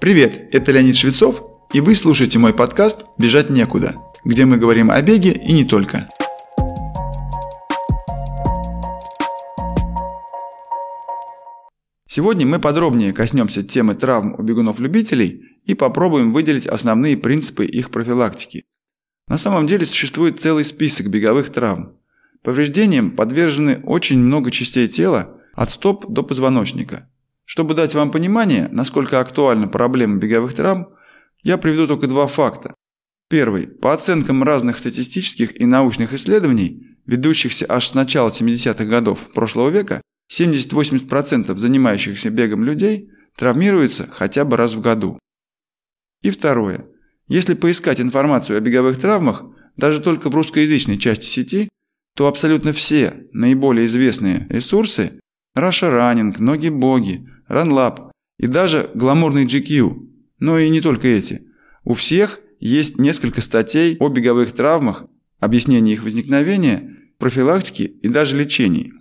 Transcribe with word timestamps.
Привет, 0.00 0.48
это 0.52 0.72
Леонид 0.72 0.96
Швецов, 0.96 1.42
и 1.72 1.80
вы 1.80 1.94
слушаете 1.94 2.38
мой 2.38 2.52
подкаст 2.52 3.06
«Бежать 3.16 3.48
некуда», 3.48 3.94
где 4.24 4.44
мы 4.44 4.58
говорим 4.58 4.90
о 4.90 5.00
беге 5.00 5.32
и 5.32 5.52
не 5.52 5.64
только. 5.64 6.08
Сегодня 12.06 12.46
мы 12.46 12.58
подробнее 12.58 13.12
коснемся 13.12 13.62
темы 13.62 13.94
травм 13.94 14.34
у 14.36 14.42
бегунов-любителей 14.42 15.42
и 15.64 15.74
попробуем 15.74 16.32
выделить 16.32 16.66
основные 16.66 17.16
принципы 17.16 17.64
их 17.64 17.90
профилактики. 17.90 18.64
На 19.28 19.38
самом 19.38 19.66
деле 19.66 19.86
существует 19.86 20.40
целый 20.40 20.64
список 20.64 21.08
беговых 21.08 21.50
травм. 21.50 21.96
Повреждениям 22.42 23.12
подвержены 23.12 23.80
очень 23.84 24.18
много 24.18 24.50
частей 24.50 24.88
тела, 24.88 25.40
от 25.54 25.70
стоп 25.70 26.12
до 26.12 26.22
позвоночника– 26.22 27.08
чтобы 27.44 27.74
дать 27.74 27.94
вам 27.94 28.10
понимание, 28.10 28.68
насколько 28.70 29.20
актуальна 29.20 29.68
проблема 29.68 30.18
беговых 30.18 30.54
травм, 30.54 30.88
я 31.42 31.58
приведу 31.58 31.86
только 31.86 32.06
два 32.06 32.26
факта. 32.26 32.74
Первый. 33.28 33.66
По 33.68 33.92
оценкам 33.92 34.42
разных 34.42 34.78
статистических 34.78 35.60
и 35.60 35.66
научных 35.66 36.14
исследований, 36.14 36.96
ведущихся 37.06 37.66
аж 37.68 37.88
с 37.88 37.94
начала 37.94 38.30
70-х 38.30 38.84
годов 38.84 39.18
прошлого 39.34 39.70
века, 39.70 40.00
70-80% 40.32 41.56
занимающихся 41.56 42.30
бегом 42.30 42.64
людей 42.64 43.10
травмируются 43.36 44.08
хотя 44.10 44.44
бы 44.44 44.56
раз 44.56 44.74
в 44.74 44.80
году. 44.80 45.18
И 46.22 46.30
второе. 46.30 46.86
Если 47.28 47.54
поискать 47.54 48.00
информацию 48.00 48.56
о 48.56 48.60
беговых 48.60 48.98
травмах, 48.98 49.44
даже 49.76 50.00
только 50.00 50.30
в 50.30 50.34
русскоязычной 50.34 50.98
части 50.98 51.26
сети, 51.26 51.68
то 52.16 52.28
абсолютно 52.28 52.72
все 52.72 53.26
наиболее 53.32 53.86
известные 53.86 54.46
ресурсы– 54.48 55.20
Russia 55.56 55.88
Running, 55.88 56.34
Ноги 56.38 56.68
Боги, 56.68 57.28
RunLab 57.48 58.10
и 58.38 58.46
даже 58.48 58.90
гламурный 58.94 59.46
GQ. 59.46 60.08
Но 60.40 60.58
и 60.58 60.68
не 60.68 60.80
только 60.80 61.06
эти. 61.06 61.46
У 61.84 61.94
всех 61.94 62.40
есть 62.58 62.98
несколько 62.98 63.40
статей 63.40 63.96
о 64.00 64.08
беговых 64.08 64.52
травмах, 64.52 65.04
объяснении 65.38 65.92
их 65.92 66.02
возникновения, 66.02 66.96
профилактике 67.18 67.84
и 67.84 68.08
даже 68.08 68.36
лечении. 68.36 68.94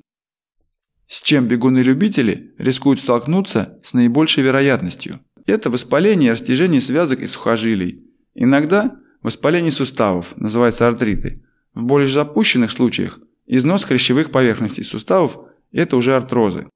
С 1.07 1.21
чем 1.21 1.47
бегуны-любители 1.47 2.53
рискуют 2.57 2.99
столкнуться 2.99 3.79
с 3.83 3.93
наибольшей 3.93 4.43
вероятностью? 4.43 5.19
Это 5.45 5.69
воспаление 5.69 6.29
и 6.29 6.31
растяжение 6.31 6.81
связок 6.81 7.19
и 7.21 7.27
сухожилий. 7.27 8.03
Иногда 8.35 8.95
воспаление 9.21 9.71
суставов, 9.71 10.37
называется 10.37 10.87
артриты. 10.87 11.43
В 11.73 11.83
более 11.83 12.09
запущенных 12.09 12.71
случаях 12.71 13.19
износ 13.47 13.85
хрящевых 13.85 14.29
поверхностей 14.29 14.83
суставов– 14.83 15.37
это 15.73 15.97
уже 15.97 16.15
артрозы. 16.15 16.67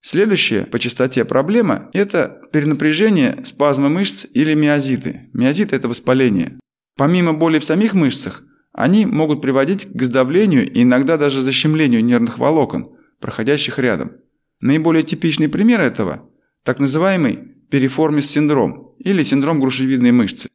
Следующая 0.00 0.66
по 0.66 0.78
частоте 0.78 1.24
проблема– 1.24 1.88
это 1.94 2.42
перенапряжение, 2.52 3.40
спазмы 3.44 3.88
мышц 3.88 4.26
или 4.32 4.54
миозиты. 4.54 5.30
Миозиты– 5.32 5.74
это 5.76 5.88
воспаление. 5.88 6.58
Помимо 6.96 7.32
боли 7.32 7.58
в 7.58 7.64
самих 7.64 7.94
мышцах, 7.94 8.44
они 8.72 9.06
могут 9.06 9.40
приводить 9.40 9.86
к 9.86 10.02
сдавлению 10.02 10.70
и 10.70 10.82
иногда 10.82 11.16
даже 11.16 11.40
защемлению 11.40 12.04
нервных 12.04 12.38
волокон, 12.38 12.96
проходящих 13.18 13.78
рядом. 13.78 14.12
Наиболее 14.60 15.04
типичный 15.04 15.48
пример 15.48 15.80
этого– 15.80 16.28
так 16.64 16.80
называемый 16.80 17.36
переформис 17.70 18.30
синдром 18.30 18.94
или 18.98 19.22
синдром 19.22 19.60
грушевидной 19.60 20.12
мышцы. 20.12 20.48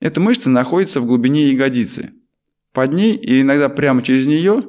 Эта 0.00 0.20
мышца 0.20 0.50
находится 0.50 1.00
в 1.00 1.06
глубине 1.06 1.50
ягодицы. 1.50 2.12
Под 2.72 2.92
ней 2.92 3.14
и 3.14 3.40
иногда 3.40 3.68
прямо 3.68 4.02
через 4.02 4.26
нее 4.26 4.64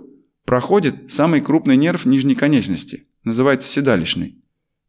проходит 0.45 1.11
самый 1.11 1.41
крупный 1.41 1.75
нерв 1.75 2.05
нижней 2.05 2.35
конечности– 2.35 3.07
называется 3.25 3.67
седалищный. 3.67 4.37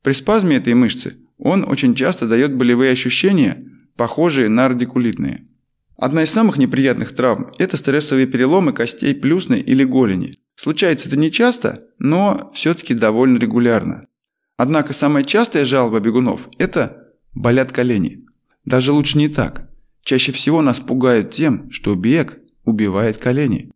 При 0.03 0.13
спазме 0.13 0.57
этой 0.57 0.75
мышцы 0.75 1.17
он 1.39 1.69
очень 1.69 1.95
часто 1.95 2.29
дает 2.29 2.55
болевые 2.55 2.93
ощущения, 2.93 3.65
похожие 3.97 4.49
на 4.49 4.69
радикулитные. 4.69 5.49
Одна 5.97 6.23
из 6.23 6.31
самых 6.31 6.59
неприятных 6.59 7.15
травм– 7.15 7.51
это 7.59 7.77
стрессовые 7.77 8.27
переломы 8.27 8.73
костей 8.73 9.15
плюсной 9.15 9.61
или 9.61 9.83
голени. 9.83 10.39
Случается 10.55 11.09
это 11.09 11.19
не 11.19 11.33
часто, 11.33 11.87
но 11.99 12.51
все-таки 12.55 12.95
довольно 12.95 13.39
регулярно. 13.39 14.07
Однако 14.59 14.93
самая 14.93 15.25
частая 15.25 15.65
жалоба 15.65 16.01
бегунов– 16.01 16.49
это 16.59 17.09
болят 17.35 17.73
колени. 17.73 18.21
Даже 18.65 18.93
лучше 18.93 19.19
не 19.19 19.29
так. 19.29 19.71
Чаще 20.03 20.33
всего 20.33 20.63
нас 20.63 20.81
пугают 20.81 21.31
тем, 21.31 21.71
что 21.71 21.95
бег 21.95 22.39
убивает 22.65 23.17
колени. 23.17 23.71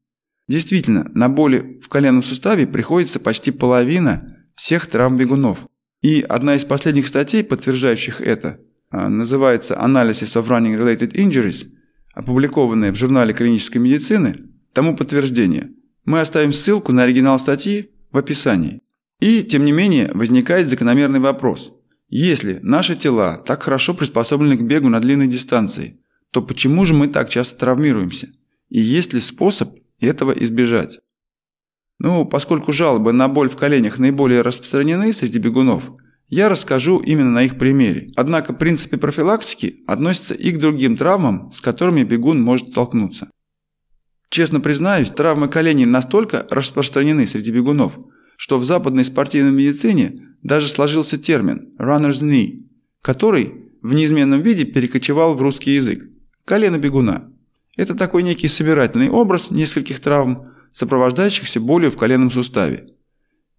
Действительно, 0.50 1.08
на 1.14 1.28
боли 1.28 1.78
в 1.80 1.88
коленном 1.88 2.24
суставе 2.24 2.66
приходится 2.66 3.20
почти 3.20 3.52
половина 3.52 4.36
всех 4.56 4.88
травм 4.88 5.16
бегунов. 5.16 5.60
И 6.02 6.22
одна 6.22 6.56
из 6.56 6.64
последних 6.64 7.06
статей, 7.06 7.44
подтверждающих 7.44 8.20
это, 8.20 8.58
а, 8.90 9.08
называется 9.08 9.74
«Analysis 9.80 10.34
of 10.34 10.48
Running 10.48 10.76
Related 10.76 11.12
Injuries», 11.12 11.68
опубликованная 12.14 12.90
в 12.90 12.96
журнале 12.96 13.32
клинической 13.32 13.80
медицины, 13.80 14.38
тому 14.72 14.96
подтверждение. 14.96 15.70
Мы 16.04 16.18
оставим 16.18 16.52
ссылку 16.52 16.90
на 16.90 17.04
оригинал 17.04 17.38
статьи 17.38 17.90
в 18.10 18.18
описании. 18.18 18.80
И, 19.20 19.44
тем 19.44 19.64
не 19.64 19.70
менее, 19.70 20.10
возникает 20.14 20.66
закономерный 20.66 21.20
вопрос. 21.20 21.72
Если 22.08 22.58
наши 22.62 22.96
тела 22.96 23.36
так 23.36 23.62
хорошо 23.62 23.94
приспособлены 23.94 24.56
к 24.56 24.62
бегу 24.62 24.88
на 24.88 24.98
длинной 24.98 25.28
дистанции, 25.28 26.00
то 26.32 26.42
почему 26.42 26.84
же 26.86 26.94
мы 26.94 27.06
так 27.06 27.28
часто 27.28 27.56
травмируемся? 27.56 28.30
И 28.68 28.80
есть 28.80 29.12
ли 29.12 29.20
способ 29.20 29.76
этого 30.06 30.32
избежать? 30.32 31.00
Ну, 31.98 32.24
поскольку 32.24 32.72
жалобы 32.72 33.12
на 33.12 33.28
боль 33.28 33.48
в 33.48 33.56
коленях 33.56 33.98
наиболее 33.98 34.40
распространены 34.40 35.12
среди 35.12 35.38
бегунов, 35.38 35.84
я 36.28 36.48
расскажу 36.48 36.98
именно 36.98 37.30
на 37.30 37.42
их 37.42 37.58
примере. 37.58 38.12
Однако 38.16 38.52
принципы 38.52 38.96
профилактики 38.96 39.82
относятся 39.86 40.34
и 40.34 40.52
к 40.52 40.58
другим 40.58 40.96
травмам, 40.96 41.52
с 41.52 41.60
которыми 41.60 42.04
бегун 42.04 42.40
может 42.40 42.70
столкнуться. 42.70 43.28
Честно 44.30 44.60
признаюсь, 44.60 45.10
травмы 45.10 45.48
коленей 45.48 45.86
настолько 45.86 46.46
распространены 46.50 47.26
среди 47.26 47.50
бегунов, 47.50 47.98
что 48.36 48.58
в 48.58 48.64
западной 48.64 49.04
спортивной 49.04 49.50
медицине 49.50 50.28
даже 50.42 50.68
сложился 50.68 51.18
термин 51.18 51.74
«runner's 51.78 52.22
knee», 52.22 52.68
который 53.02 53.72
в 53.82 53.92
неизменном 53.92 54.40
виде 54.40 54.64
перекочевал 54.64 55.34
в 55.34 55.42
русский 55.42 55.72
язык– 55.72 56.04
колено 56.44 56.78
бегуна. 56.78 57.29
Это 57.80 57.94
такой 57.94 58.22
некий 58.22 58.46
собирательный 58.46 59.08
образ 59.08 59.50
нескольких 59.50 60.00
травм, 60.00 60.52
сопровождающихся 60.70 61.60
болью 61.60 61.90
в 61.90 61.96
коленном 61.96 62.30
суставе. 62.30 62.90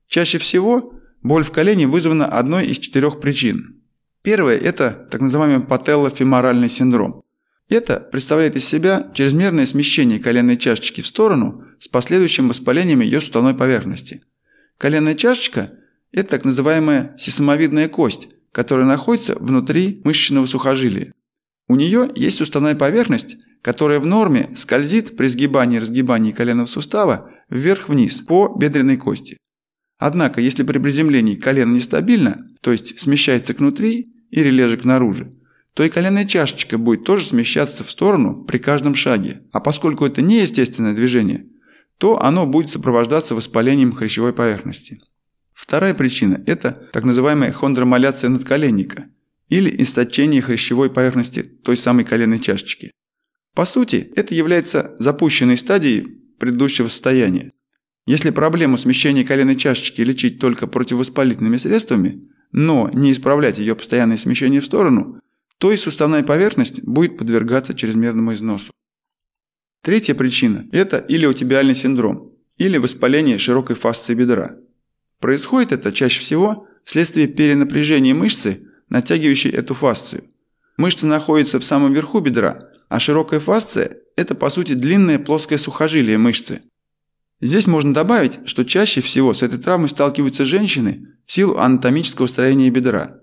Чаще 0.07 0.37
всего 0.37 0.93
боль 1.23 1.43
в 1.43 1.49
колене 1.51 1.87
вызвана 1.87 2.27
одной 2.27 2.67
из 2.67 2.77
четырех 2.77 3.19
причин. 3.19 3.81
Первое– 4.21 4.57
это 4.59 5.07
так 5.09 5.21
называемый 5.21 5.65
пателлофеморальный 5.65 6.69
синдром. 6.69 7.23
Это 7.67 7.99
представляет 8.11 8.55
из 8.55 8.63
себя 8.63 9.09
чрезмерное 9.15 9.65
смещение 9.65 10.19
коленной 10.19 10.57
чашечки 10.57 11.01
в 11.01 11.07
сторону 11.07 11.63
с 11.79 11.87
последующим 11.87 12.47
воспалением 12.47 13.01
ее 13.01 13.21
суставной 13.21 13.55
поверхности. 13.55 14.21
Коленная 14.77 15.15
чашечка– 15.15 15.71
это 16.11 16.29
так 16.29 16.45
называемая 16.45 17.15
сисомовидная 17.17 17.89
кость, 17.89 18.27
которая 18.51 18.85
находится 18.85 19.33
внутри 19.33 19.99
мышечного 20.03 20.45
сухожилия. 20.45 21.11
У 21.67 21.75
нее 21.75 22.07
есть 22.13 22.37
суставная 22.37 22.75
поверхность– 22.75 23.37
которая 23.61 23.99
в 23.99 24.05
норме 24.05 24.49
скользит 24.55 25.15
при 25.15 25.27
сгибании 25.27 25.77
и 25.77 25.79
разгибании 25.79 26.31
коленного 26.31 26.67
сустава 26.67 27.31
вверх-вниз 27.49 28.21
по 28.21 28.55
бедренной 28.57 28.97
кости. 28.97 29.37
Однако, 29.97 30.41
если 30.41 30.63
при 30.63 30.79
приземлении 30.79 31.35
колено 31.35 31.75
нестабильно, 31.75 32.47
то 32.61 32.71
есть 32.71 32.99
смещается 32.99 33.53
кнутри 33.53 34.11
или 34.31 34.49
лежит 34.49 34.83
наружу, 34.83 35.35
то 35.73 35.83
и 35.83 35.89
коленная 35.89 36.25
чашечка 36.25 36.77
будет 36.77 37.03
тоже 37.03 37.25
смещаться 37.25 37.83
в 37.83 37.91
сторону 37.91 38.43
при 38.43 38.57
каждом 38.57 38.95
шаге. 38.95 39.43
А 39.51 39.59
поскольку 39.59 40.05
это 40.05 40.21
неестественное 40.21 40.95
движение, 40.95 41.45
то 41.97 42.21
оно 42.21 42.47
будет 42.47 42.71
сопровождаться 42.71 43.35
воспалением 43.35 43.93
хрящевой 43.93 44.33
поверхности. 44.33 45.01
Вторая 45.53 45.93
причина– 45.93 46.41
это 46.47 46.89
так 46.91 47.03
называемая 47.03 47.51
хондромаляция 47.51 48.31
надколенника 48.31 49.05
или 49.49 49.83
источение 49.83 50.41
хрящевой 50.41 50.89
поверхности 50.89 51.43
той 51.43 51.77
самой 51.77 52.03
коленной 52.05 52.39
чашечки. 52.39 52.91
По 53.53 53.65
сути, 53.65 54.11
это 54.15 54.33
является 54.33 54.95
запущенной 54.97 55.57
стадией 55.57 56.07
предыдущего 56.39 56.87
состояния. 56.87 57.51
Если 58.07 58.29
проблему 58.29 58.77
смещения 58.77 59.23
коленной 59.23 59.55
чашечки 59.55 60.01
лечить 60.01 60.39
только 60.39 60.67
противовоспалительными 60.67 61.57
средствами, 61.57 62.27
но 62.51 62.89
не 62.93 63.11
исправлять 63.11 63.59
ее 63.59 63.75
постоянное 63.75 64.17
смещение 64.17 64.61
в 64.61 64.65
сторону, 64.65 65.19
то 65.57 65.71
и 65.71 65.77
суставная 65.77 66.23
поверхность 66.23 66.81
будет 66.81 67.17
подвергаться 67.17 67.73
чрезмерному 67.73 68.33
износу. 68.33 68.71
Третья 69.83 70.15
причина– 70.15 70.65
это 70.71 70.97
илиотибиальный 70.97 71.75
синдром 71.75 72.33
или 72.57 72.77
воспаление 72.77 73.37
широкой 73.37 73.75
фасции 73.75 74.15
бедра. 74.15 74.55
Происходит 75.19 75.71
это 75.71 75.91
чаще 75.91 76.19
всего 76.19 76.67
вследствие 76.83 77.27
перенапряжения 77.27 78.15
мышцы, 78.15 78.67
натягивающей 78.89 79.51
эту 79.51 79.73
фасцию. 79.73 80.23
Мышца 80.77 81.05
находится 81.05 81.59
в 81.59 81.63
самом 81.63 81.93
верху 81.93 82.19
бедра, 82.19 82.70
а 82.91 82.99
широкая 82.99 83.39
фасция– 83.39 83.95
это 84.17 84.35
по 84.35 84.49
сути 84.49 84.73
длинное 84.73 85.17
плоское 85.17 85.57
сухожилие 85.57 86.17
мышцы. 86.17 86.63
Здесь 87.39 87.65
можно 87.65 87.93
добавить, 87.93 88.39
что 88.43 88.65
чаще 88.65 88.99
всего 88.99 89.33
с 89.33 89.43
этой 89.43 89.59
травмой 89.59 89.87
сталкиваются 89.87 90.43
женщины 90.43 91.07
в 91.25 91.31
силу 91.31 91.55
анатомического 91.57 92.27
строения 92.27 92.69
бедра. 92.69 93.21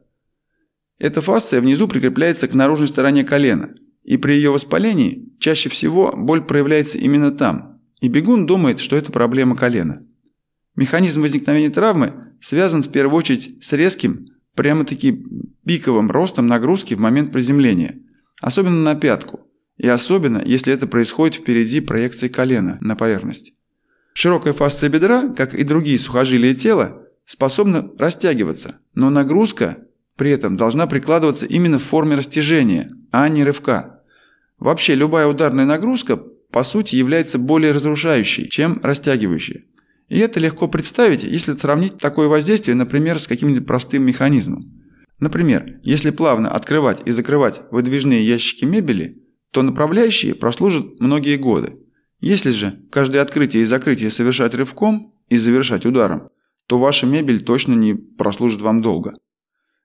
Эта 0.98 1.20
фасция 1.20 1.60
внизу 1.60 1.86
прикрепляется 1.86 2.48
к 2.48 2.54
наружной 2.54 2.88
стороне 2.88 3.24
колена, 3.24 3.74
и 4.04 4.16
при 4.16 4.36
ее 4.36 4.52
воспалении 4.52 5.34
чаще 5.38 5.68
всего 5.68 6.14
боль 6.16 6.42
проявляется 6.42 6.96
именно 6.96 7.30
там, 7.30 7.82
и 8.00 8.08
бегун 8.08 8.46
думает, 8.46 8.80
что 8.80 8.96
это 8.96 9.12
проблема 9.12 9.54
колена. 9.54 10.02
Механизм 10.76 11.20
возникновения 11.20 11.68
травмы 11.68 12.32
связан 12.40 12.82
в 12.82 12.90
первую 12.90 13.18
очередь 13.18 13.62
с 13.62 13.74
резким, 13.74 14.28
прямо-таки 14.54 15.26
пиковым 15.66 16.10
ростом 16.10 16.46
нагрузки 16.46 16.94
в 16.94 17.00
момент 17.00 17.32
приземления, 17.32 17.98
особенно 18.40 18.82
на 18.82 18.94
пятку, 18.94 19.44
и 19.78 19.86
особенно, 19.88 20.42
если 20.44 20.72
это 20.72 20.86
происходит 20.86 21.36
впереди 21.36 21.80
проекции 21.80 22.28
колена 22.28 22.78
на 22.80 22.96
поверхность. 22.96 23.54
Широкая 24.12 24.52
фасция 24.52 24.90
бедра, 24.90 25.28
как 25.28 25.54
и 25.54 25.62
другие 25.62 25.98
сухожилия 25.98 26.54
тела, 26.54 27.04
способна 27.24 27.90
растягиваться, 27.96 28.80
но 28.94 29.10
нагрузка 29.10 29.78
при 30.16 30.32
этом 30.32 30.56
должна 30.56 30.88
прикладываться 30.88 31.46
именно 31.46 31.78
в 31.78 31.84
форме 31.84 32.16
растяжения, 32.16 32.90
а 33.12 33.28
не 33.28 33.44
рывка. 33.44 34.02
Вообще 34.58 34.96
любая 34.96 35.28
ударная 35.28 35.64
нагрузка 35.64 36.16
по 36.50 36.64
сути 36.64 36.96
является 36.96 37.38
более 37.38 37.70
разрушающей, 37.70 38.48
чем 38.48 38.80
растягивающей. 38.82 39.66
И 40.08 40.18
это 40.18 40.40
легко 40.40 40.66
представить, 40.66 41.22
если 41.22 41.54
сравнить 41.54 41.98
такое 41.98 42.26
воздействие, 42.26 42.74
например, 42.74 43.20
с 43.20 43.28
каким-нибудь 43.28 43.66
простым 43.66 44.04
механизмом. 44.04 44.72
Например, 45.20 45.78
если 45.84 46.10
плавно 46.10 46.50
открывать 46.50 47.02
и 47.04 47.12
закрывать 47.12 47.60
выдвижные 47.70 48.26
ящики 48.26 48.64
мебели, 48.64 49.22
то 49.50 49.62
направляющие 49.62 50.34
прослужат 50.34 51.00
многие 51.00 51.36
годы. 51.36 51.78
Если 52.20 52.50
же 52.50 52.74
каждое 52.90 53.22
открытие 53.22 53.62
и 53.62 53.66
закрытие 53.66 54.10
совершать 54.10 54.54
рывком 54.54 55.14
и 55.28 55.36
завершать 55.36 55.86
ударом, 55.86 56.28
то 56.66 56.78
ваша 56.78 57.06
мебель 57.06 57.42
точно 57.42 57.74
не 57.74 57.94
прослужит 57.94 58.60
вам 58.60 58.82
долго. 58.82 59.14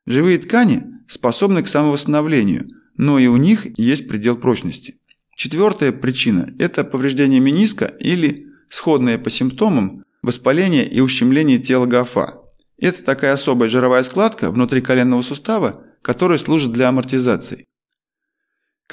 Живые 0.06 0.38
ткани 0.38 0.84
способны 1.08 1.64
к 1.64 1.68
самовосстановлению, 1.68 2.68
но 2.98 3.20
и 3.20 3.28
у 3.28 3.38
них 3.38 3.68
есть 3.78 4.08
предел 4.08 4.36
прочности. 4.36 5.00
Четвертая 5.36 5.92
причина– 5.92 6.54
это 6.60 6.84
повреждение 6.84 7.40
мениска 7.40 7.86
или, 7.86 8.48
сходное 8.68 9.18
по 9.18 9.30
симптомам, 9.30 10.04
воспаление 10.22 10.88
и 10.88 11.00
ущемление 11.00 11.58
тела 11.58 11.86
гафа. 11.86 12.42
Это 12.78 13.04
такая 13.04 13.34
особая 13.34 13.70
жировая 13.70 14.04
складка 14.04 14.52
внутри 14.52 14.82
коленного 14.82 15.22
сустава, 15.22 15.86
которая 16.02 16.38
служит 16.38 16.72
для 16.72 16.90
амортизации. 16.90 17.66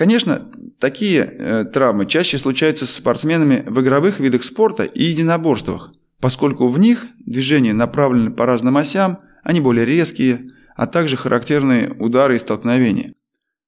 Конечно, 0.00 0.48
такие 0.78 1.20
э, 1.20 1.64
травмы 1.66 2.06
чаще 2.06 2.38
случаются 2.38 2.86
с 2.86 2.90
спортсменами 2.90 3.64
в 3.66 3.82
игровых 3.82 4.18
видах 4.18 4.44
спорта 4.44 4.84
и 4.84 5.04
единоборствах, 5.04 5.92
поскольку 6.20 6.68
в 6.68 6.78
них 6.78 7.04
движения 7.18 7.74
направлены 7.74 8.30
по 8.30 8.46
разным 8.46 8.78
осям, 8.78 9.18
они 9.42 9.60
более 9.60 9.84
резкие, 9.84 10.52
а 10.74 10.86
также 10.86 11.18
характерные 11.18 11.90
удары 11.98 12.36
и 12.36 12.38
столкновения. 12.38 13.12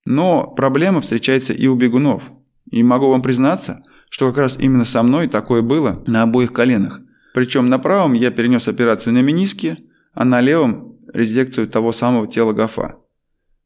Но 0.07 0.47
проблема 0.47 1.03
встречается 1.03 1.53
и 1.53 1.67
у 1.67 1.75
бегунов. 1.75 2.33
И 2.71 2.83
могу 2.83 3.11
вам 3.11 3.21
признаться, 3.21 3.83
что 4.09 4.29
как 4.29 4.39
раз 4.39 4.57
именно 4.59 4.87
со 4.87 5.03
мной 5.03 5.29
такое 5.29 5.61
было 5.61 6.03
на 6.07 6.23
обоих 6.23 6.55
коленах. 6.55 7.03
Причем 7.35 7.69
на 7.69 7.79
правом 7.79 8.15
я 8.15 8.31
перенес 8.31 8.69
операцию 8.69 9.13
на 9.13 9.21
мениске, 9.21 9.81
а 10.15 10.25
на 10.25 10.41
левом– 10.41 10.97
резекцию 11.13 11.69
того 11.69 11.93
самого 11.93 12.27
тела 12.27 12.55
гафа. 12.55 13.02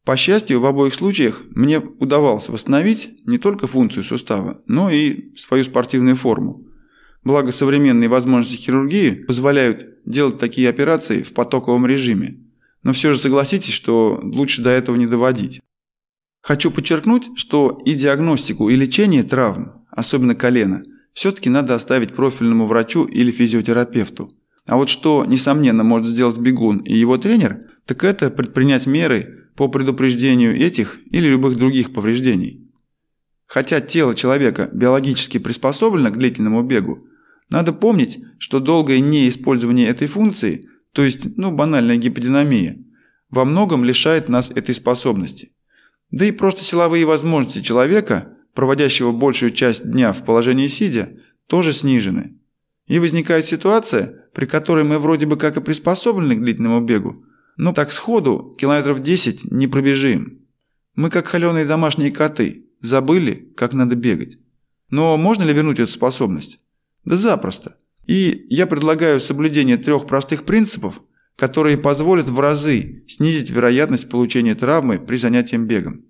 По 0.07 0.15
счастью, 0.15 0.61
в 0.61 0.65
обоих 0.65 0.93
случаях 0.93 1.41
мне 1.49 1.79
удавалось 1.79 2.47
восстановить 2.47 3.09
не 3.25 3.37
только 3.37 3.67
функцию 3.67 4.05
сустава, 4.05 4.61
но 4.65 4.89
и 4.89 5.35
свою 5.35 5.65
спортивную 5.65 6.15
форму. 6.15 6.65
Благо 7.25 7.51
современные 7.51 8.07
возможности 8.07 8.55
хирургии 8.55 9.25
позволяют 9.25 9.85
делать 10.05 10.39
такие 10.39 10.69
операции 10.69 11.23
в 11.23 11.33
потоковом 11.33 11.85
режиме. 11.85 12.37
Но 12.83 12.93
все 12.93 13.11
же 13.11 13.19
согласитесь, 13.19 13.73
что 13.73 14.17
лучше 14.23 14.61
до 14.61 14.69
этого 14.69 14.95
не 14.95 15.07
доводить. 15.07 15.59
Хочу 16.41 16.71
подчеркнуть, 16.71 17.27
что 17.35 17.77
и 17.83 17.93
диагностику, 17.93 18.69
и 18.69 18.77
лечение 18.77 19.23
травм, 19.23 19.85
особенно 19.91 20.35
колена, 20.35 20.83
все-таки 21.11 21.49
надо 21.49 21.75
оставить 21.75 22.15
профильному 22.15 22.65
врачу 22.65 23.03
или 23.03 23.29
физиотерапевту. 23.29 24.31
А 24.65 24.77
вот 24.77 24.87
что, 24.87 25.25
несомненно, 25.25 25.83
может 25.83 26.07
сделать 26.07 26.37
бегун 26.37 26.77
и 26.77 26.95
его 26.95 27.17
тренер, 27.17 27.71
так 27.85 28.05
это 28.05 28.29
предпринять 28.29 28.85
меры 28.85 29.46
по 29.57 29.67
предупреждению 29.67 30.55
этих 30.55 30.99
или 31.09 31.27
любых 31.27 31.57
других 31.57 31.91
повреждений. 31.91 32.71
Хотя 33.47 33.81
тело 33.81 34.13
человека 34.13 34.69
биологически 34.71 35.39
приспособлено 35.39 36.11
к 36.11 36.17
длительному 36.17 36.61
бегу, 36.61 37.07
надо 37.49 37.73
помнить, 37.73 38.19
что 38.37 38.59
долгое 38.59 38.99
неиспользование 38.99 39.87
этой 39.87 40.07
функции, 40.07 40.69
то 40.91 41.03
есть 41.03 41.37
ну, 41.37 41.51
банальная 41.51 41.97
гиподинамия, 41.97 42.77
во 43.29 43.45
многом 43.45 43.83
лишает 43.83 44.29
нас 44.29 44.51
этой 44.51 44.75
способности. 44.75 45.53
Да 46.11 46.25
и 46.25 46.31
просто 46.31 46.63
силовые 46.63 47.05
возможности 47.05 47.61
человека, 47.61 48.33
проводящего 48.53 49.11
большую 49.11 49.51
часть 49.51 49.89
дня 49.89 50.13
в 50.13 50.23
положении 50.23 50.67
сидя, 50.67 51.17
тоже 51.47 51.73
снижены. 51.73 52.37
И 52.85 52.99
возникает 52.99 53.45
ситуация, 53.45 54.29
при 54.33 54.45
которой 54.45 54.83
мы 54.83 54.99
вроде 54.99 55.25
бы 55.25 55.35
как 55.35 55.57
и 55.57 55.61
приспособлены 55.61 56.35
к 56.35 56.41
длительному 56.41 56.81
бегу, 56.81 57.23
но 57.57 57.73
так 57.73 57.91
сходу 57.91 58.55
километров 58.57 59.01
10 59.01 59.51
не 59.51 59.67
пробежим. 59.67 60.39
Мы 60.95 61.09
как 61.09 61.27
холеные 61.27 61.65
домашние 61.65 62.11
коты, 62.11 62.65
забыли, 62.81 63.51
как 63.55 63.73
надо 63.73 63.95
бегать. 63.95 64.37
Но 64.89 65.17
можно 65.17 65.43
ли 65.43 65.53
вернуть 65.53 65.79
эту 65.79 65.91
способность? 65.91 66.59
Да 67.03 67.17
запросто. 67.17 67.77
И 68.05 68.45
я 68.49 68.67
предлагаю 68.67 69.19
соблюдение 69.19 69.77
трех 69.77 70.07
простых 70.07 70.45
принципов, 70.45 71.01
которые 71.35 71.77
позволят 71.77 72.29
в 72.29 72.39
разы 72.39 73.03
снизить 73.07 73.49
вероятность 73.49 74.09
получения 74.09 74.55
травмы 74.55 74.97
при 74.97 75.17
занятии 75.17 75.57
бегом. 75.57 76.05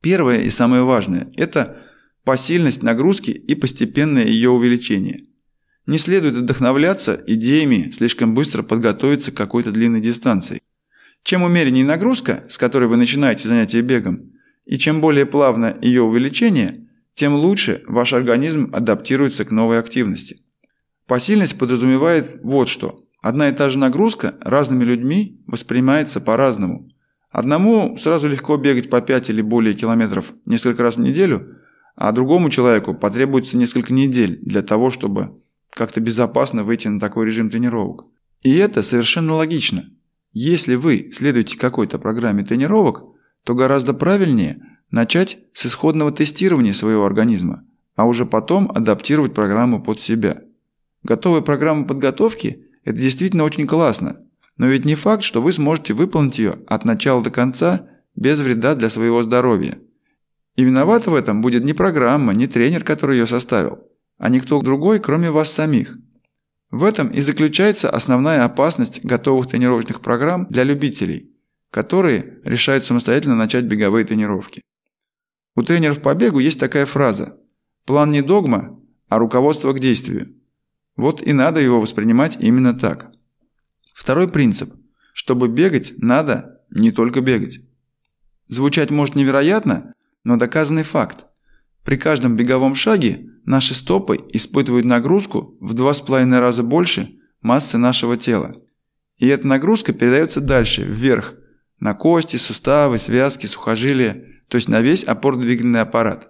Первое 0.00 0.42
и 0.42 0.50
самое 0.50 0.82
важное– 0.82 1.30
это 1.36 1.82
посильность 2.24 2.82
нагрузки 2.82 3.30
и 3.30 3.54
постепенное 3.54 4.24
ее 4.24 4.50
увеличение. 4.50 5.26
Не 5.86 5.98
следует 5.98 6.36
вдохновляться 6.36 7.22
идеями 7.26 7.90
слишком 7.94 8.34
быстро 8.34 8.62
подготовиться 8.62 9.32
к 9.32 9.36
какой-то 9.36 9.70
длинной 9.70 10.00
дистанции. 10.00 10.60
Чем 11.24 11.42
умереннее 11.42 11.86
нагрузка, 11.86 12.44
с 12.50 12.58
которой 12.58 12.84
вы 12.84 12.96
начинаете 12.96 13.48
занятие 13.48 13.80
бегом, 13.80 14.32
и 14.66 14.76
чем 14.76 15.00
более 15.00 15.24
плавно 15.24 15.74
ее 15.80 16.02
увеличение, 16.02 16.86
тем 17.14 17.34
лучше 17.34 17.82
ваш 17.86 18.12
организм 18.12 18.68
адаптируется 18.74 19.46
к 19.46 19.50
новой 19.50 19.78
активности. 19.78 20.42
Посильность 21.06 21.58
подразумевает 21.58 22.40
вот 22.42 22.68
что. 22.68 23.06
Одна 23.22 23.48
и 23.48 23.52
та 23.52 23.70
же 23.70 23.78
нагрузка 23.78 24.34
разными 24.42 24.84
людьми 24.84 25.40
воспринимается 25.46 26.20
по-разному. 26.20 26.90
Одному 27.30 27.96
сразу 27.96 28.28
легко 28.28 28.58
бегать 28.58 28.90
по 28.90 29.00
5 29.00 29.30
или 29.30 29.40
более 29.40 29.72
километров 29.72 30.34
несколько 30.44 30.82
раз 30.82 30.96
в 30.96 31.00
неделю, 31.00 31.56
а 31.96 32.12
другому 32.12 32.50
человеку 32.50 32.92
потребуется 32.92 33.56
несколько 33.56 33.94
недель 33.94 34.40
для 34.42 34.60
того, 34.60 34.90
чтобы 34.90 35.40
как-то 35.70 36.00
безопасно 36.00 36.64
выйти 36.64 36.88
на 36.88 37.00
такой 37.00 37.24
режим 37.24 37.48
тренировок. 37.48 38.04
И 38.42 38.54
это 38.56 38.82
совершенно 38.82 39.34
логично. 39.34 39.84
Если 40.34 40.74
вы 40.74 41.10
следуете 41.14 41.56
какой-то 41.56 41.98
программе 41.98 42.44
тренировок, 42.44 43.04
то 43.42 43.54
гораздо 43.54 43.94
правильнее– 43.94 44.62
Начать 44.94 45.38
с 45.52 45.66
исходного 45.66 46.12
тестирования 46.12 46.72
своего 46.72 47.04
организма, 47.04 47.64
а 47.96 48.04
уже 48.04 48.26
потом 48.26 48.70
адаптировать 48.72 49.34
программу 49.34 49.82
под 49.82 49.98
себя. 49.98 50.42
Готовая 51.02 51.40
программа 51.40 51.84
подготовки– 51.84 52.68
это 52.84 52.98
действительно 52.98 53.42
очень 53.42 53.66
классно, 53.66 54.20
но 54.56 54.66
ведь 54.66 54.84
не 54.84 54.94
факт, 54.94 55.24
что 55.24 55.42
вы 55.42 55.52
сможете 55.52 55.94
выполнить 55.94 56.38
ее 56.38 56.60
от 56.68 56.84
начала 56.84 57.24
до 57.24 57.32
конца 57.32 57.88
без 58.14 58.38
вреда 58.38 58.76
для 58.76 58.88
своего 58.88 59.24
здоровья. 59.24 59.80
И 60.54 60.62
виноват 60.62 61.08
в 61.08 61.14
этом 61.14 61.40
будет 61.42 61.64
не 61.64 61.72
программа, 61.72 62.32
не 62.32 62.46
тренер, 62.46 62.84
который 62.84 63.18
ее 63.18 63.26
составил, 63.26 63.80
а 64.18 64.28
никто 64.28 64.60
другой, 64.60 65.00
кроме 65.00 65.32
вас 65.32 65.50
самих. 65.50 65.98
В 66.74 66.82
этом 66.82 67.06
и 67.10 67.20
заключается 67.20 67.88
основная 67.88 68.44
опасность 68.44 69.04
готовых 69.04 69.46
тренировочных 69.46 70.00
программ 70.00 70.48
для 70.50 70.64
любителей, 70.64 71.30
которые 71.70 72.40
решают 72.42 72.84
самостоятельно 72.84 73.36
начать 73.36 73.66
беговые 73.66 74.04
тренировки. 74.04 74.60
У 75.54 75.62
тренеров 75.62 76.02
по 76.02 76.12
бегу 76.16 76.40
есть 76.40 76.58
такая 76.58 76.84
фраза 76.84 77.38
«План 77.86 78.10
не 78.10 78.22
догма, 78.22 78.76
а 79.08 79.18
руководство 79.20 79.72
к 79.72 79.78
действию». 79.78 80.34
Вот 80.96 81.22
и 81.22 81.32
надо 81.32 81.60
его 81.60 81.80
воспринимать 81.80 82.38
именно 82.40 82.76
так. 82.76 83.12
Второй 83.94 84.26
принцип. 84.26 84.74
Чтобы 85.12 85.46
бегать, 85.46 85.92
надо 85.98 86.60
не 86.70 86.90
только 86.90 87.20
бегать. 87.20 87.60
Звучать 88.48 88.90
может 88.90 89.14
невероятно, 89.14 89.94
но 90.24 90.36
доказанный 90.38 90.82
факт. 90.82 91.26
При 91.84 91.96
каждом 91.96 92.36
беговом 92.36 92.74
шаге 92.74 93.26
наши 93.44 93.74
стопы 93.74 94.18
испытывают 94.32 94.86
нагрузку 94.86 95.56
в 95.60 95.74
два 95.74 95.94
с 95.94 96.00
половиной 96.00 96.40
раза 96.40 96.62
больше 96.62 97.16
массы 97.40 97.78
нашего 97.78 98.16
тела. 98.16 98.56
И 99.18 99.26
эта 99.26 99.46
нагрузка 99.46 99.92
передается 99.92 100.40
дальше, 100.40 100.82
вверх, 100.82 101.34
на 101.78 101.94
кости, 101.94 102.36
суставы, 102.36 102.98
связки, 102.98 103.46
сухожилия– 103.46 104.24
то 104.48 104.56
есть 104.56 104.68
на 104.68 104.80
весь 104.80 105.04
опорно-двигательный 105.04 105.80
аппарат. 105.80 106.28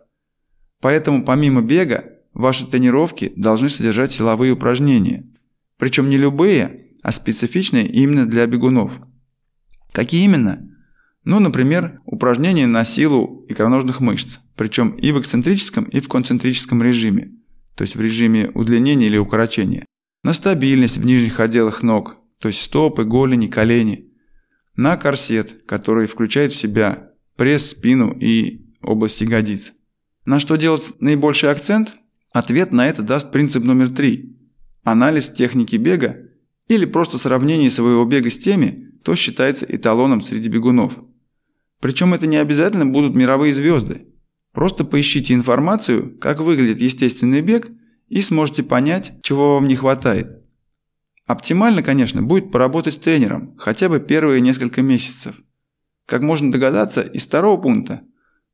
Поэтому 0.81 1.25
помимо 1.25 1.63
бега, 1.63 2.05
ваши 2.33 2.67
тренировки 2.67 3.33
должны 3.37 3.69
содержать 3.69 4.13
силовые 4.13 4.53
упражнения. 4.53 5.27
Причем 5.79 6.09
не 6.09 6.17
любые, 6.17 6.87
а 7.03 7.13
специфичные 7.13 7.87
именно 7.87 8.27
для 8.27 8.47
бегунов. 8.47 8.93
Какие 9.93 10.25
именно? 10.25 10.71
Ну, 11.25 11.39
например, 11.39 12.01
упражнения 12.05 12.67
на 12.67 12.85
силу 12.85 13.47
икроножных 13.49 14.01
мышц, 14.01 14.39
причем 14.57 14.91
и 14.91 15.13
в 15.13 15.21
эксцентрическом, 15.21 15.85
и 15.85 16.01
в 16.01 16.09
концентрическом 16.09 16.83
режиме, 16.83 17.33
то 17.75 17.83
есть 17.83 17.97
в 17.97 18.01
режиме 18.01 18.51
удлинения 18.55 19.07
или 19.07 19.19
укорочения. 19.19 19.85
На 20.23 20.33
стабильность 20.33 20.97
в 20.97 21.05
нижних 21.05 21.41
отделах 21.41 21.83
ног, 21.83 22.19
то 22.39 22.49
есть 22.49 22.63
стопы, 22.63 23.05
голени, 23.05 23.47
колени. 23.47 24.11
На 24.77 24.97
корсет, 24.97 25.65
который 25.67 26.07
включает 26.07 26.53
в 26.53 26.57
себя 26.57 27.11
пресс, 27.37 27.71
спину 27.71 28.17
и 28.19 28.67
область 28.83 29.21
ягодиц. 29.21 29.73
На 30.25 30.41
что 30.41 30.57
делать 30.57 31.01
наибольший 31.01 31.51
акцент? 31.51 31.95
Ответ 32.33 32.73
на 32.73 32.89
это 32.89 33.03
даст 33.03 33.31
принцип 33.31 33.65
номер 33.65 33.91
три. 33.91 34.37
Анализ 34.83 35.29
техники 35.29 35.77
бега 35.77 36.17
или 36.69 36.87
просто 36.87 37.19
сравнение 37.19 37.71
своего 37.71 38.05
бега 38.05 38.31
с 38.31 38.39
теми, 38.39 38.93
кто 39.03 39.15
считается 39.15 39.67
эталоном 39.69 40.23
среди 40.23 40.49
бегунов. 40.49 40.99
Причем 41.81 42.15
это 42.15 42.27
не 42.27 42.39
обязательно 42.39 42.87
будут 42.87 43.15
мировые 43.15 43.53
звезды. 43.53 44.09
Просто 44.55 44.85
поищите 44.85 45.35
информацию, 45.35 46.17
как 46.19 46.41
выглядит 46.41 46.81
естественный 46.81 47.43
бег, 47.43 47.71
и 48.09 48.23
сможете 48.23 48.63
понять, 48.63 49.15
чего 49.23 49.55
вам 49.55 49.67
не 49.67 49.75
хватает. 49.75 50.43
Оптимально, 51.27 51.83
конечно, 51.83 52.23
будет 52.23 52.53
поработать 52.53 52.95
с 52.95 52.99
тренером, 52.99 53.57
хотя 53.59 53.89
бы 53.89 53.99
первые 53.99 54.41
несколько 54.41 54.81
месяцев. 54.81 55.35
Как 56.07 56.23
можно 56.23 56.53
догадаться 56.53 57.01
из 57.03 57.27
второго 57.27 57.61
пункта, 57.61 58.03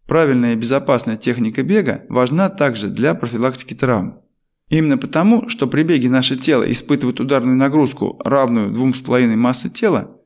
правильная 0.06 0.54
и 0.54 0.56
безопасная 0.56 1.16
техника 1.16 1.62
бега 1.62 2.06
важна 2.08 2.48
также 2.48 2.88
для 2.88 3.14
профилактики 3.14 3.74
травм. 3.74 4.20
Именно 4.68 4.98
потому, 4.98 5.48
что 5.48 5.66
при 5.66 5.82
беге 5.82 6.08
наше 6.08 6.36
тело 6.36 6.70
испытывает 6.70 7.20
ударную 7.20 7.56
нагрузку, 7.56 8.20
равную 8.24 8.70
2,5 8.70 9.36
массы 9.36 9.68
тела, 9.68 10.16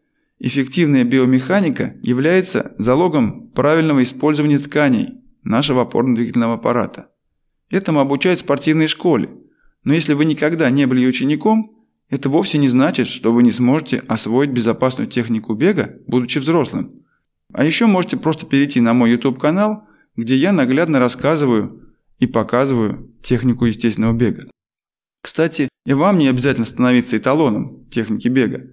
Эффективная 0.41 1.05
биомеханика 1.05 1.95
является 2.03 2.75
залогом 2.77 3.49
правильного 3.51 4.03
использования 4.03 4.59
тканей 4.59 5.24
нашего 5.45 5.83
опорно-двигательного 5.83 6.55
аппарата. 6.55 7.11
Этому 7.71 8.01
обучают 8.01 8.41
в 8.41 8.45
спортивной 8.45 8.89
школе. 8.89 9.31
Но 9.85 9.95
если 9.95 10.15
вы 10.15 10.25
никогда 10.25 10.71
не 10.71 10.87
были 10.87 11.07
учеником, 11.07 11.85
это 12.09 12.29
вовсе 12.29 12.59
не 12.59 12.69
значит, 12.69 13.09
что 13.09 13.33
вы 13.33 13.43
не 13.43 13.53
сможете 13.53 13.99
освоить 14.09 14.51
безопасную 14.51 15.09
технику 15.09 15.55
бега, 15.55 15.97
будучи 16.07 16.39
взрослым. 16.39 17.05
А 17.53 17.65
еще 17.65 17.87
можете 17.87 18.17
просто 18.17 18.47
перейти 18.47 18.81
на 18.81 18.95
мой 18.95 19.11
YouTube-канал, 19.11 19.87
где 20.17 20.37
я 20.37 20.53
наглядно 20.53 20.99
рассказываю 20.99 21.93
и 22.19 22.27
показываю 22.27 23.11
технику 23.23 23.65
естественного 23.65 24.13
бега. 24.13 24.49
Кстати, 25.23 25.69
и 25.87 25.93
вам 25.93 26.19
не 26.19 26.29
обязательно 26.29 26.67
становиться 26.67 27.17
эталоном 27.17 27.87
техники 27.91 28.29
бега. 28.29 28.69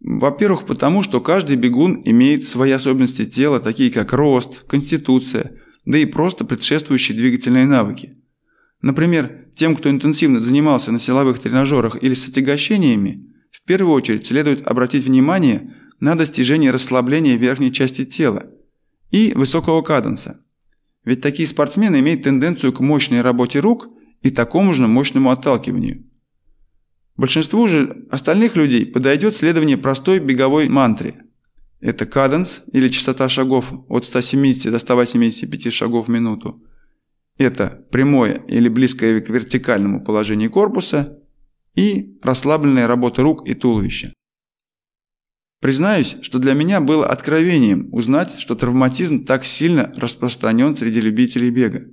Во-первых, 0.00 0.66
потому 0.66 1.02
что 1.02 1.20
каждый 1.20 1.56
бегун 1.56 2.02
имеет 2.04 2.46
свои 2.46 2.70
особенности 2.70 3.26
тела, 3.26 3.60
такие 3.60 3.90
как 3.90 4.12
рост, 4.12 4.64
конституция, 4.64 5.56
да 5.86 5.98
и 5.98 6.04
просто 6.04 6.44
предшествующие 6.44 7.16
двигательные 7.16 7.64
навыки. 7.64 8.16
Например, 8.82 9.46
тем, 9.54 9.74
кто 9.74 9.88
интенсивно 9.88 10.40
занимался 10.40 10.92
на 10.92 10.98
силовых 10.98 11.38
тренажерах 11.38 12.02
или 12.02 12.14
с 12.14 12.28
отягощениями, 12.28 13.32
в 13.50 13.62
первую 13.62 13.94
очередь 13.94 14.26
следует 14.26 14.66
обратить 14.66 15.06
внимание 15.06 15.74
на 15.98 16.14
достижение 16.14 16.70
расслабления 16.70 17.36
верхней 17.36 17.72
части 17.72 18.04
тела 18.04 18.50
и 19.10 19.32
высокого 19.34 19.80
каденса. 19.80 20.44
Ведь 21.04 21.22
такие 21.22 21.48
спортсмены 21.48 22.00
имеют 22.00 22.24
тенденцию 22.24 22.72
к 22.72 22.80
мощной 22.80 23.22
работе 23.22 23.60
рук 23.60 23.88
и 24.22 24.30
такому 24.30 24.74
же 24.74 24.86
мощному 24.88 25.30
отталкиванию. 25.30 26.04
Большинству 27.16 27.66
же 27.66 28.06
остальных 28.10 28.56
людей 28.56 28.84
подойдет 28.84 29.36
следование 29.36 29.78
простой 29.78 30.18
беговой 30.18 30.68
мантре. 30.68 31.25
Это 31.80 32.06
каденс 32.06 32.62
или 32.72 32.88
частота 32.88 33.28
шагов 33.28 33.72
от 33.88 34.04
170 34.04 34.72
до 34.72 34.78
185 34.78 35.72
шагов 35.72 36.06
в 36.06 36.10
минуту. 36.10 36.62
Это 37.38 37.86
прямое 37.90 38.42
или 38.48 38.68
близкое 38.68 39.20
к 39.20 39.28
вертикальному 39.28 40.02
положению 40.02 40.50
корпуса 40.50 41.22
и 41.74 42.18
расслабленная 42.22 42.86
работа 42.86 43.22
рук 43.22 43.46
и 43.46 43.54
туловища. 43.54 44.12
Признаюсь, 45.60 46.16
что 46.22 46.38
для 46.38 46.54
меня 46.54 46.80
было 46.80 47.06
откровением 47.06 47.88
узнать, 47.92 48.38
что 48.38 48.54
травматизм 48.54 49.24
так 49.24 49.44
сильно 49.44 49.92
распространен 49.96 50.76
среди 50.76 51.00
любителей 51.00 51.50
бега. 51.50 51.88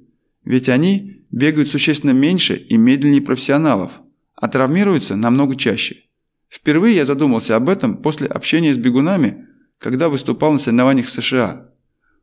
Ведь 0.45 0.69
они 0.69 1.25
бегают 1.31 1.69
существенно 1.69 2.11
меньше 2.11 2.55
и 2.55 2.77
медленнее 2.77 3.21
профессионалов, 3.21 3.91
а 4.35 4.47
травмируются 4.47 5.15
намного 5.15 5.55
чаще. 5.55 6.03
Впервые 6.49 6.95
я 6.95 7.05
задумался 7.05 7.55
об 7.55 7.69
этом 7.69 7.97
после 7.97 8.27
общения 8.27 8.73
с 8.73 8.77
бегунами, 8.77 9.47
когда 9.83 10.07
выступал 10.07 10.53
на 10.53 10.59
соревнованиях 10.59 11.07
в 11.07 11.11
США. 11.11 11.69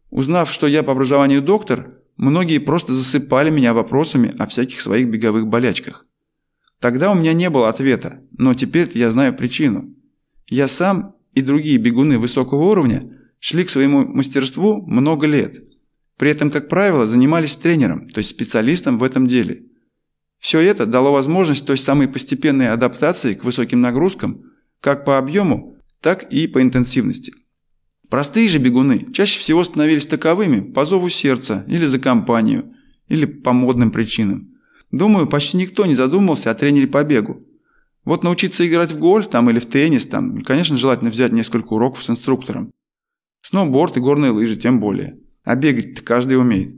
Узнав, 0.08 0.50
что 0.50 0.66
я 0.66 0.82
по 0.82 0.92
образованию 0.92 1.42
доктор, 1.42 1.92
многие 2.16 2.58
просто 2.58 2.94
засыпали 2.94 3.50
меня 3.50 3.74
вопросами 3.74 4.34
о 4.38 4.46
всяких 4.46 4.80
своих 4.80 5.08
беговых 5.08 5.46
болячках. 5.46 6.06
Тогда 6.80 7.12
у 7.12 7.14
меня 7.14 7.34
не 7.34 7.50
было 7.50 7.68
ответа, 7.68 8.22
но 8.32 8.54
теперь 8.54 8.90
я 8.94 9.10
знаю 9.10 9.36
причину. 9.36 9.94
Я 10.48 10.68
сам 10.68 11.14
и 11.34 11.42
другие 11.42 11.76
бегуны 11.76 12.18
высокого 12.18 12.64
уровня 12.64 13.12
шли 13.38 13.64
к 13.64 13.70
своему 13.70 14.06
мастерству 14.06 14.80
много 14.86 15.26
лет. 15.26 15.62
При 16.16 16.30
этом, 16.30 16.50
как 16.50 16.70
правило, 16.70 17.06
занимались 17.06 17.56
тренером, 17.56 18.08
то 18.08 18.18
есть 18.18 18.30
специалистом 18.30 18.96
в 18.96 19.04
этом 19.04 19.26
деле– 19.26 19.64
все 20.38 20.60
это 20.60 20.86
дало 20.86 21.12
возможность 21.12 21.66
той 21.66 21.76
самой 21.76 22.08
постепенной 22.08 22.70
адаптации 22.70 23.34
к 23.34 23.44
высоким 23.44 23.82
нагрузкам, 23.82 24.44
как 24.80 25.04
по 25.04 25.18
объему, 25.18 25.76
так 26.00 26.32
и 26.32 26.46
по 26.46 26.62
интенсивности. 26.62 27.34
Простые 28.10 28.48
же 28.48 28.58
бегуны 28.58 29.06
чаще 29.12 29.38
всего 29.38 29.62
становились 29.62 30.06
таковыми 30.06 30.60
по 30.60 30.84
зову 30.84 31.08
сердца 31.08 31.64
или 31.68 31.86
за 31.86 32.00
компанию, 32.00 32.74
или 33.08 33.24
по 33.24 33.52
модным 33.52 33.92
причинам. 33.92 34.50
Думаю, 34.90 35.28
почти 35.28 35.56
никто 35.56 35.86
не 35.86 35.94
задумывался 35.94 36.50
о 36.50 36.54
тренере 36.54 36.88
по 36.88 37.04
бегу. 37.04 37.46
Вот 38.04 38.24
научиться 38.24 38.66
играть 38.66 38.90
в 38.90 38.98
гольф 38.98 39.28
там 39.28 39.48
или 39.48 39.60
в 39.60 39.66
теннис, 39.66 40.06
там, 40.06 40.40
конечно, 40.40 40.76
желательно 40.76 41.10
взять 41.10 41.30
несколько 41.30 41.72
уроков 41.72 42.02
с 42.02 42.10
инструктором. 42.10 42.72
Сноуборд 43.42 43.96
и 43.96 44.00
горные 44.00 44.32
лыжи 44.32 44.56
тем 44.56 44.80
более. 44.80 45.18
А 45.44 45.54
бегать-то 45.54 46.02
каждый 46.02 46.36
умеет. 46.36 46.74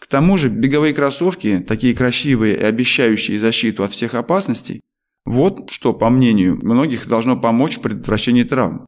К 0.00 0.08
тому 0.08 0.36
же 0.36 0.48
беговые 0.48 0.94
кроссовки, 0.94 1.60
такие 1.60 1.94
красивые 1.94 2.56
и 2.56 2.62
обещающие 2.62 3.38
защиту 3.38 3.84
от 3.84 3.92
всех 3.92 4.14
опасностей, 4.14 4.80
вот 5.24 5.70
что, 5.70 5.92
по 5.92 6.10
мнению 6.10 6.58
многих, 6.60 7.06
должно 7.06 7.36
помочь 7.36 7.78
в 7.78 7.82
предотвращении 7.82 8.42
травм. 8.42 8.86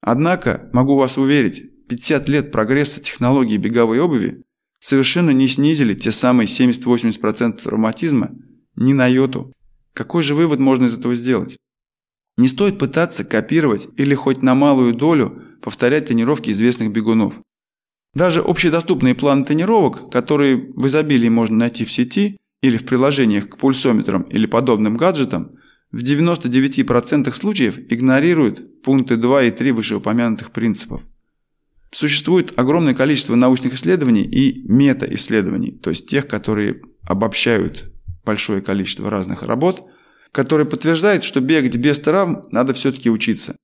Однако, 0.00 0.68
могу 0.72 0.96
вас 0.96 1.18
уверить, 1.18 1.86
50 1.88 2.28
лет 2.28 2.52
прогресса 2.52 3.00
технологии 3.00 3.56
беговой 3.56 4.00
обуви 4.00 4.42
совершенно 4.80 5.30
не 5.30 5.48
снизили 5.48 5.94
те 5.94 6.12
самые 6.12 6.46
70-80% 6.46 7.62
травматизма 7.62 8.30
ни 8.76 8.92
на 8.92 9.06
йоту. 9.06 9.52
Какой 9.92 10.22
же 10.22 10.34
вывод 10.34 10.60
можно 10.60 10.86
из 10.86 10.96
этого 10.96 11.14
сделать? 11.14 11.56
Не 12.36 12.46
стоит 12.46 12.78
пытаться 12.78 13.24
копировать 13.24 13.88
или 13.96 14.14
хоть 14.14 14.42
на 14.42 14.54
малую 14.54 14.94
долю 14.94 15.42
повторять 15.60 16.06
тренировки 16.06 16.50
известных 16.50 16.92
бегунов. 16.92 17.40
Даже 18.14 18.40
общедоступные 18.40 19.14
планы 19.14 19.44
тренировок, 19.44 20.10
которые 20.10 20.72
в 20.74 20.86
изобилии 20.86 21.28
можно 21.28 21.56
найти 21.56 21.84
в 21.84 21.92
сети 21.92 22.36
или 22.62 22.76
в 22.76 22.86
приложениях 22.86 23.48
к 23.48 23.58
пульсометрам 23.58 24.22
или 24.22 24.46
подобным 24.46 24.96
гаджетам, 24.96 25.56
в 25.90 26.02
99% 26.02 27.34
случаев 27.34 27.78
игнорируют 27.88 28.82
пункты 28.82 29.16
2 29.16 29.44
и 29.44 29.50
3 29.50 29.72
вышеупомянутых 29.72 30.50
принципов. 30.50 31.02
Существует 31.90 32.58
огромное 32.58 32.94
количество 32.94 33.34
научных 33.34 33.74
исследований 33.74 34.22
и 34.22 34.62
мета-исследований, 34.70 35.72
то 35.72 35.90
есть 35.90 36.06
тех, 36.06 36.28
которые 36.28 36.82
обобщают 37.02 37.90
большое 38.24 38.60
количество 38.60 39.08
разных 39.08 39.42
работ, 39.42 39.84
которые 40.32 40.66
подтверждают, 40.66 41.24
что 41.24 41.40
бегать 41.40 41.76
без 41.76 41.98
травм 41.98 42.42
надо 42.50 42.74
все-таки 42.74 43.08
учиться. 43.08 43.56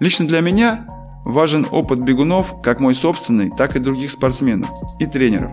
Лично 0.00 0.28
для 0.28 0.40
меня 0.40 0.86
Важен 1.28 1.66
опыт 1.70 1.98
бегунов, 1.98 2.62
как 2.62 2.80
мой 2.80 2.94
собственный, 2.94 3.50
так 3.50 3.76
и 3.76 3.80
других 3.80 4.10
спортсменов 4.10 4.70
и 4.98 5.04
тренеров. 5.04 5.52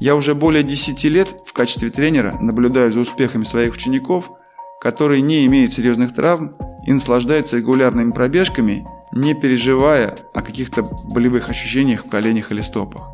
Я 0.00 0.16
уже 0.16 0.34
более 0.34 0.64
10 0.64 1.04
лет 1.04 1.28
в 1.46 1.52
качестве 1.52 1.90
тренера 1.90 2.36
наблюдаю 2.40 2.92
за 2.92 2.98
успехами 2.98 3.44
своих 3.44 3.74
учеников, 3.74 4.32
которые 4.82 5.20
не 5.20 5.46
имеют 5.46 5.74
серьезных 5.74 6.12
травм 6.12 6.56
и 6.84 6.92
наслаждаются 6.92 7.56
регулярными 7.56 8.10
пробежками, 8.10 8.84
не 9.12 9.32
переживая 9.32 10.16
о 10.34 10.42
каких-то 10.42 10.82
болевых 11.04 11.48
ощущениях 11.48 12.04
в 12.04 12.10
коленях 12.10 12.50
или 12.50 12.62
стопах. 12.62 13.10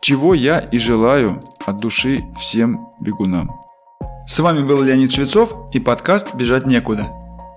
Чего 0.00 0.32
я 0.32 0.60
и 0.60 0.78
желаю 0.78 1.42
от 1.66 1.78
души 1.78 2.24
всем 2.40 2.88
бегунам. 3.00 3.50
С 4.26 4.38
вами 4.38 4.66
был 4.66 4.80
Леонид 4.80 5.12
Швецов 5.12 5.54
и 5.74 5.78
подкаст 5.78 6.34
«Бежать 6.34 6.66
некуда». 6.66 7.08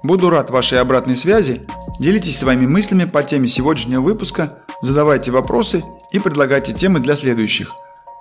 Буду 0.04 0.30
рад 0.30 0.50
вашей 0.50 0.82
обратной 0.82 1.16
связи. 1.16 1.62
Делитесь 2.00 2.38
своими 2.38 2.66
мыслями 2.66 3.06
по 3.06 3.24
теме 3.24 3.48
сегодняшнего 3.48 4.02
выпуска, 4.02 4.60
задавайте 4.82 5.32
вопросы 5.32 5.86
и 6.12 6.20
предлагайте 6.20 6.74
темы 6.74 7.00
для 7.00 7.16
следующих. 7.16 7.72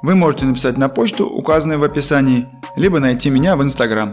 Вы 0.02 0.14
можете 0.14 0.46
написать 0.46 0.78
на 0.78 0.88
почту, 0.88 1.26
указанную 1.26 1.80
в 1.80 1.84
описании, 1.84 2.46
либо 2.76 3.00
найти 3.00 3.28
меня 3.28 3.56
в 3.56 3.62
Инстаграм. 3.64 4.12